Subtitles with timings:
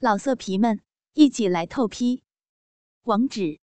[0.00, 0.80] 老色皮们，
[1.14, 2.22] 一起来透批！
[3.02, 3.58] 网址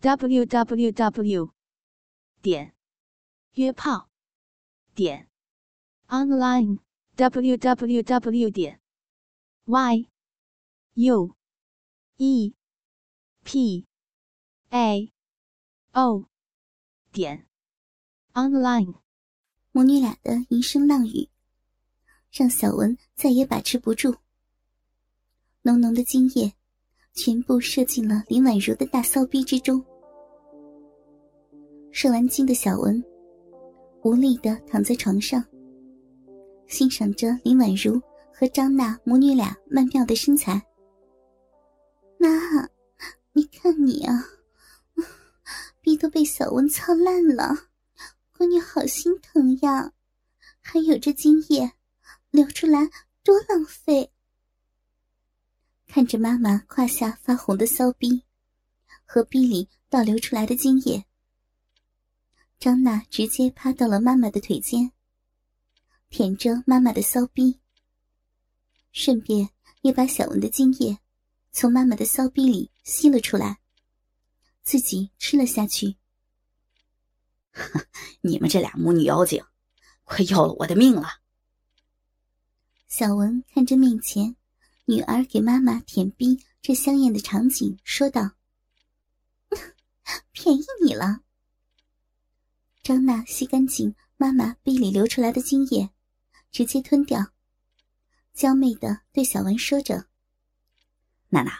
[0.00, 1.52] ：w w w
[2.40, 2.74] 点
[3.52, 4.08] 约炮
[4.94, 5.28] 点
[6.06, 6.78] online
[7.16, 8.80] w w w 点
[9.66, 10.08] y
[10.94, 11.36] u
[12.16, 12.54] e
[13.44, 13.86] p
[14.70, 15.12] a
[15.92, 16.24] o
[17.12, 17.46] 点
[18.32, 18.94] online。
[19.70, 21.28] 母女俩的一声浪语，
[22.32, 24.16] 让小文再也把持不住。
[25.68, 26.50] 浓浓的精液
[27.12, 29.84] 全部射进了林婉如的大骚逼之中。
[31.92, 33.04] 射完精的小文
[34.02, 35.44] 无力的躺在床上，
[36.68, 38.00] 欣赏着林婉如
[38.32, 40.54] 和张娜母女俩曼妙的身材。
[42.16, 42.30] 妈，
[43.34, 44.24] 你看你啊，
[45.82, 47.54] 逼都被小文操烂了，
[48.38, 49.92] 闺女好心疼呀！
[50.62, 51.70] 还有这精液
[52.30, 52.88] 流出来
[53.22, 54.10] 多浪费。
[55.98, 58.22] 看着妈妈胯下发红的骚逼，
[59.04, 61.04] 和逼里倒流出来的精液，
[62.60, 64.92] 张娜直接趴到了妈妈的腿间，
[66.08, 67.58] 舔着妈妈的骚逼，
[68.92, 71.00] 顺便也把小文的精液
[71.50, 73.58] 从妈妈的骚逼里吸了出来，
[74.62, 75.96] 自己吃了下去。
[78.22, 79.44] 你们这俩母女妖精，
[80.04, 81.08] 快要了我的命了！
[82.86, 84.36] 小文看着面前。
[84.88, 88.30] 女儿给妈妈舔逼，这香艳的场景，说道
[90.32, 91.20] ：“便宜你了。”
[92.82, 95.90] 张娜吸干净妈妈逼里流出来的精液，
[96.50, 97.34] 直接吞掉，
[98.32, 100.06] 娇媚的对小文说着
[101.28, 101.52] ：“娜娜，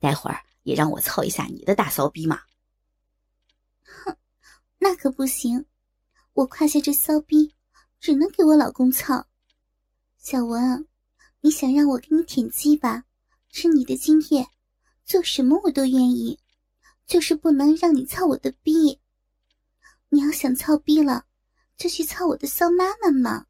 [0.00, 2.42] 待会儿也让我操一下你的大骚逼嘛。
[3.86, 4.16] ”“哼，
[4.78, 5.64] 那可不行，
[6.32, 7.54] 我胯下这骚逼
[8.00, 9.28] 只能给我老公操。”
[10.18, 10.88] 小文。
[11.40, 13.04] 你想让我给你舔鸡巴，
[13.50, 14.46] 吃你的精液，
[15.04, 16.38] 做什么我都愿意，
[17.06, 18.98] 就是不能让你操我的逼。
[20.08, 21.26] 你要想操逼了，
[21.76, 23.46] 就去操我的骚妈妈嘛。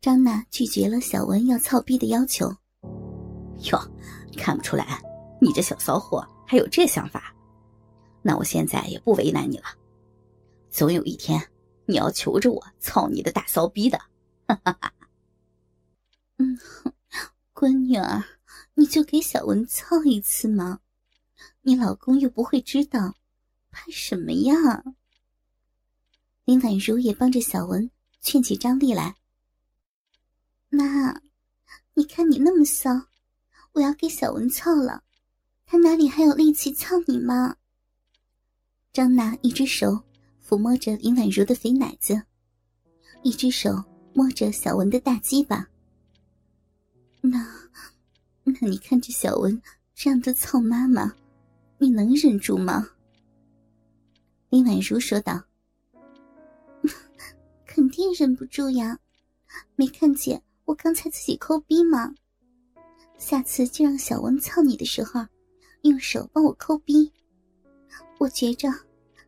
[0.00, 2.52] 张娜拒绝了小文要操逼的要求。
[3.70, 3.78] 哟，
[4.36, 5.00] 看不出来，
[5.40, 7.32] 你这小骚货还有这想法。
[8.20, 9.66] 那我现在也不为难你了，
[10.70, 11.40] 总有一天
[11.86, 13.96] 你要求着我操你的大骚逼的。
[14.48, 14.92] 哈哈哈。
[16.40, 16.58] 嗯，
[17.52, 18.24] 闺女儿，
[18.72, 20.80] 你就给小文操一次嘛，
[21.60, 23.14] 你老公又不会知道，
[23.70, 24.82] 怕什么呀？
[26.46, 27.90] 林婉如也帮着小文
[28.22, 29.16] 劝起张丽来。
[30.70, 31.20] 妈，
[31.92, 33.08] 你看你那么骚，
[33.72, 35.04] 我要给小文操了，
[35.66, 37.56] 他哪里还有力气操你吗？
[38.94, 40.04] 张娜一只手
[40.42, 42.22] 抚摸着林婉如的肥奶子，
[43.22, 43.84] 一只手
[44.14, 45.68] 摸着小文的大鸡巴。
[48.60, 49.60] 那，你看着小文
[49.94, 51.14] 这样的操妈妈，
[51.78, 52.88] 你能忍住吗？
[54.48, 55.42] 林婉如说道
[57.66, 58.98] ：“肯定忍不住呀，
[59.76, 62.14] 没看见我刚才自己抠逼吗？
[63.18, 65.24] 下次就让小文操你的时候，
[65.82, 67.12] 用手帮我抠逼。
[68.18, 68.68] 我觉着，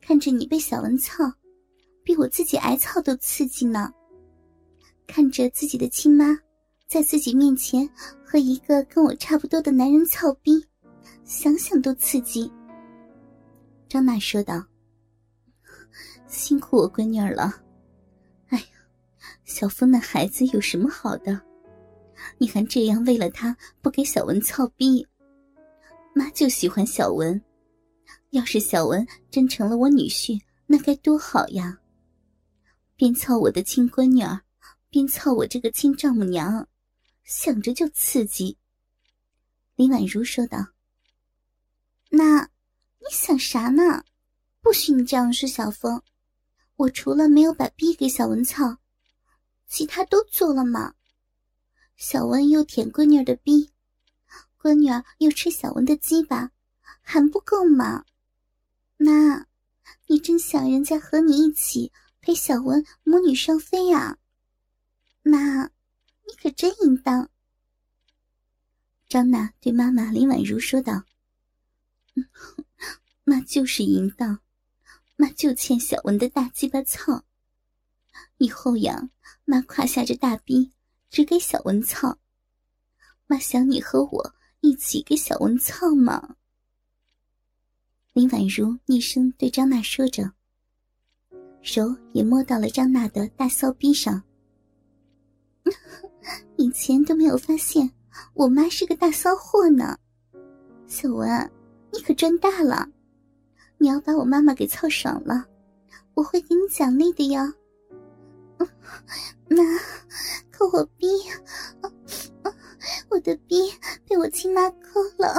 [0.00, 1.32] 看着你被小文操，
[2.02, 3.92] 比我自己挨操都刺激呢。
[5.06, 6.38] 看着自己的亲妈。”
[6.94, 7.90] 在自己面前
[8.24, 10.64] 和一个跟我差不多的男人操逼，
[11.24, 12.48] 想想都刺激。
[13.88, 14.64] 张娜说道
[16.28, 17.52] ：“辛苦我闺女儿了。
[18.46, 18.66] 哎呀，
[19.42, 21.40] 小峰那孩子有什么好的？
[22.38, 25.04] 你还这样为了他不给小文操逼？
[26.14, 27.42] 妈就喜欢小文，
[28.30, 31.76] 要是小文真成了我女婿，那该多好呀！
[32.94, 34.40] 边操我的亲闺女儿，
[34.90, 36.64] 边操我这个亲丈母娘。”
[37.24, 38.58] 想着就刺激，
[39.76, 40.58] 林婉如说道
[42.10, 42.42] ：“那
[42.98, 44.04] 你想啥呢？
[44.60, 46.02] 不许你这样说小峰。
[46.76, 48.76] 我除了没有把逼给小文操，
[49.66, 50.94] 其他都做了嘛。
[51.96, 53.70] 小文又舔闺女儿的逼，
[54.60, 56.50] 闺女儿又吃小文的鸡巴，
[57.00, 58.04] 还不够吗？
[58.98, 59.46] 妈，
[60.08, 61.90] 你真想人家和你一起
[62.20, 64.18] 陪小文母女双飞呀？
[65.22, 65.70] 那。”
[66.26, 67.30] 你可真淫荡！
[69.06, 71.04] 张娜对妈妈林婉如说道
[73.22, 74.40] ：“妈就是淫荡，
[75.16, 77.24] 妈就欠小文的大鸡巴操。
[78.38, 79.10] 以后呀，
[79.44, 80.72] 妈胯下这大逼
[81.10, 82.18] 只给小文操。
[83.26, 86.36] 妈想你和我一起给小文操嘛。”
[88.14, 90.32] 林婉如厉声对张娜说着，
[91.62, 94.24] 手也摸到了张娜的大骚逼上。
[96.64, 97.90] 以前都没有发现
[98.32, 99.98] 我妈是个大骚货呢。
[100.86, 101.28] 小文，
[101.92, 102.88] 你可赚大了！
[103.76, 105.44] 你要把我妈妈给操爽了，
[106.14, 107.42] 我会给你奖励的哟。
[109.46, 109.62] 妈，
[110.50, 111.06] 抠我逼，
[113.10, 113.70] 我的逼
[114.08, 115.34] 被我亲妈抠了，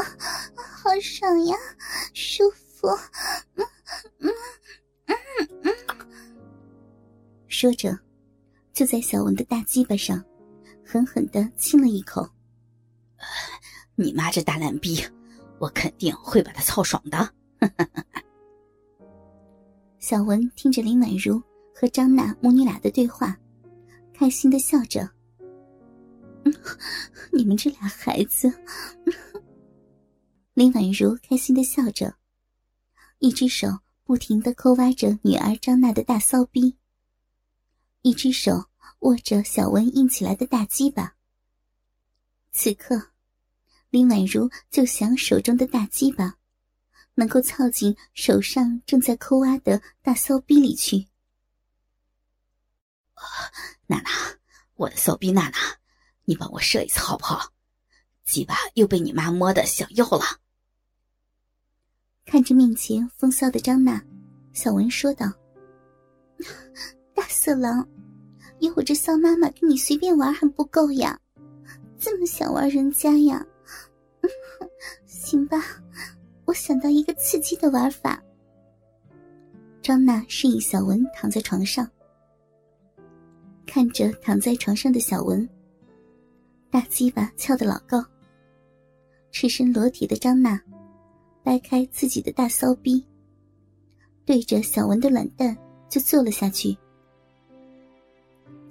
[0.56, 1.57] 好爽呀，
[2.13, 2.88] 舒服。
[3.56, 3.66] 嗯
[4.19, 4.31] 嗯
[5.07, 5.74] 嗯嗯。
[7.48, 7.98] 说着，
[8.74, 10.24] 就在小文的大鸡巴上
[10.85, 12.27] 狠狠的亲了一口。
[13.95, 15.03] 你妈这大烂逼，
[15.59, 17.33] 我肯定会把她操爽的。
[19.99, 21.41] 小文听着林婉如
[21.73, 23.37] 和张娜母女俩的对话。
[24.17, 25.11] 开心的笑着，
[27.33, 28.49] 你们这俩孩子。
[30.53, 32.15] 林婉如开心的笑着，
[33.19, 33.67] 一只手
[34.05, 36.77] 不停的抠挖着女儿张娜的大骚逼，
[38.03, 38.63] 一只手
[39.00, 41.15] 握着小文硬起来的大鸡巴。
[42.51, 43.12] 此刻，
[43.89, 46.38] 林婉如就想手中的大鸡巴
[47.15, 51.07] 能够凑进手上正在抠挖的大骚逼里去。
[53.88, 54.09] 娜娜，
[54.75, 55.57] 我的骚逼娜娜，
[56.25, 57.53] 你帮我射一次好不好？
[58.24, 60.42] 鸡巴又被你妈摸的想要了。
[62.25, 64.03] 看着面前风骚的张娜，
[64.51, 65.31] 小文说道
[67.13, 67.88] ：“大色狼，
[68.60, 71.19] 有我这骚妈妈跟你随便玩还不够呀？
[72.00, 73.46] 这么想玩人家呀？
[75.06, 75.63] 行吧，
[76.46, 78.22] 我想到一个刺激的玩法。”
[79.81, 81.90] 张娜示意小文躺在床上。
[83.66, 85.48] 看着躺在床上的小文，
[86.69, 88.04] 大鸡巴翘得老高。
[89.31, 90.60] 赤身裸体的张娜，
[91.44, 93.06] 掰开自己的大骚逼，
[94.24, 95.57] 对着小文的卵蛋
[95.90, 96.78] 就坐了下去。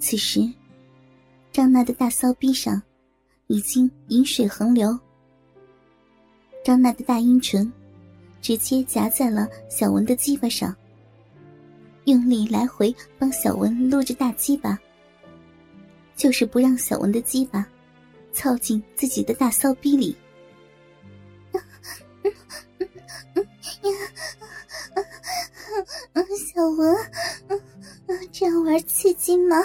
[0.07, 0.47] 此时，
[1.51, 2.83] 张娜的大骚逼上
[3.47, 4.99] 已经饮水横流，
[6.63, 7.73] 张娜的大阴唇
[8.43, 10.77] 直接夹在了小文的鸡巴上。
[12.05, 14.79] 用力来回帮小文撸着大鸡巴，
[16.15, 17.67] 就是不让小文的鸡巴
[18.31, 20.15] 操进自己的大骚逼里。
[26.55, 26.95] 小文，
[28.37, 29.65] 这样玩刺激吗？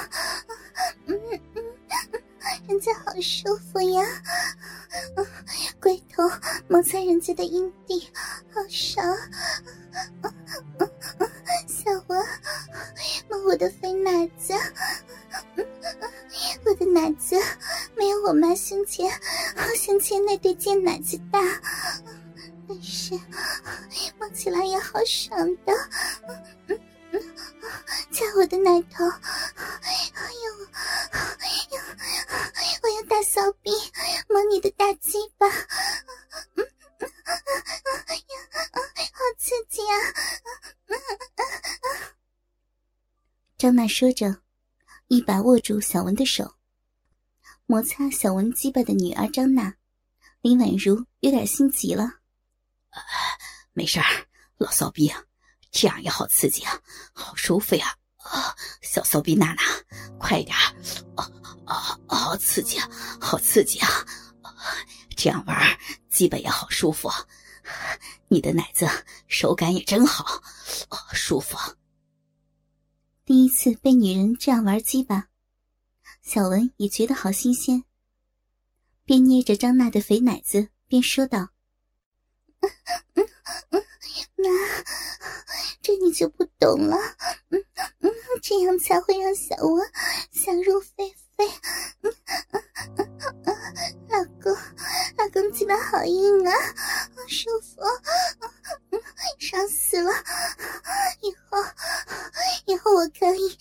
[2.68, 4.06] 人家好舒服呀，
[5.82, 6.24] 龟头
[6.68, 8.08] 摩擦人家的阴蒂，
[8.54, 9.04] 好爽。
[11.68, 12.24] 小文，
[13.28, 14.54] 摸我的肥奶子，
[16.64, 17.36] 我的奶子
[17.98, 19.12] 没有我妈胸前
[19.76, 21.40] 胸前那对尖奶子大，
[22.68, 23.20] 但是
[24.20, 25.74] 摸起来也好爽的。
[26.68, 26.79] 掐
[28.40, 30.66] 我的奶头，哎呦，
[31.72, 31.84] 要
[32.82, 33.70] 我要大骚逼，
[34.30, 35.46] 摸你的大鸡巴，
[36.56, 36.66] 嗯
[37.00, 37.10] 嗯
[39.12, 39.94] 好刺激啊！
[43.58, 44.42] 张娜说着，
[45.10, 46.56] 一把握住小文的手，
[47.66, 49.76] 摩擦小文鸡巴的女儿张娜，
[50.40, 52.20] 林婉如有点心急了。
[53.74, 54.06] 没事儿，
[54.56, 55.14] 老骚逼，
[55.72, 56.82] 这样也好刺激啊，
[57.12, 57.98] 好舒服呀！
[58.30, 59.62] 啊小骚逼娜娜，
[60.18, 60.56] 快一点！
[61.16, 61.30] 啊
[61.66, 62.80] 啊啊，好刺激，
[63.20, 63.90] 好刺激啊！
[65.16, 65.78] 这样玩，
[66.10, 67.10] 鸡巴也好舒服。
[68.28, 68.88] 你的奶子
[69.28, 70.42] 手感也真好，
[70.90, 71.58] 哦，舒服。
[73.26, 75.28] 第一次被女人这样玩鸡巴，
[76.22, 77.84] 小文也觉得好新鲜，
[79.06, 81.50] 边捏着张娜的肥奶子边说道
[82.62, 82.70] ：“嗯
[83.16, 83.26] 嗯
[83.72, 83.84] 嗯
[84.36, 84.50] 妈，
[85.82, 86.98] 这你就不懂了，
[88.80, 89.92] 才会让小文
[90.32, 91.48] 想入非非。
[94.10, 94.52] 老公，
[95.18, 96.54] 老公鸡巴好硬啊，
[97.28, 97.82] 舒服，
[99.40, 100.12] 爽死了！
[101.22, 101.64] 以后，
[102.66, 103.58] 以后我可以，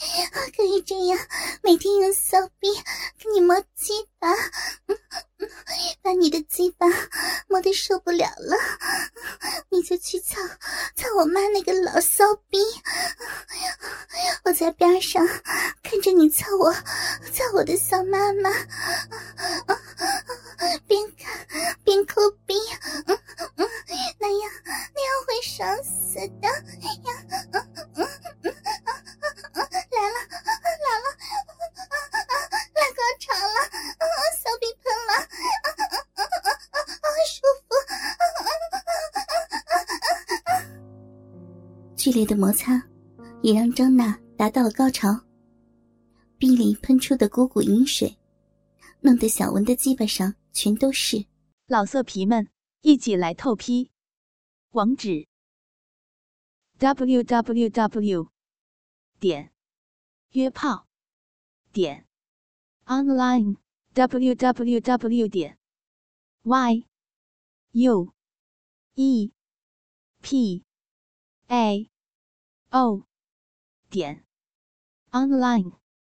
[0.57, 1.19] 可以这样
[1.63, 2.69] 每天用骚逼
[3.19, 4.35] 给你摸鸡巴，
[6.03, 6.87] 把你的鸡巴
[7.47, 8.57] 摸得受不了了，
[9.69, 10.41] 你就去操
[10.97, 12.59] 操我妈那个老骚逼，
[14.45, 15.25] 我在边上
[15.83, 18.03] 看着你操我，操我的小
[18.41, 18.51] 妈，
[20.87, 21.47] 边看
[21.85, 22.55] 边抠逼，
[24.19, 24.51] 那样
[24.95, 27.13] 那样会爽死的呀！
[29.91, 30.17] 来了
[30.85, 31.07] 来了，
[32.75, 33.59] 来高潮了，
[34.39, 35.11] 小逼喷了，
[37.27, 37.69] 舒服！
[41.97, 42.83] 剧烈的摩擦
[43.43, 45.21] 也让张娜达到了高潮，
[46.39, 48.17] 逼里喷出的股股饮水，
[49.01, 51.27] 弄得小文的鸡巴上全都是。
[51.67, 52.49] 老色皮们，
[52.81, 53.91] 一起来透批！
[54.71, 55.29] 网址
[56.79, 58.31] ：w w w
[59.21, 59.53] 点
[60.31, 60.87] 约炮
[61.73, 62.07] 点
[62.87, 63.57] online
[63.95, 65.59] w w w 点
[66.43, 66.85] y
[67.73, 68.13] u
[68.95, 69.33] e
[70.21, 70.65] p
[71.47, 71.91] a
[72.71, 73.07] o
[73.91, 74.25] 点
[75.11, 75.88] online。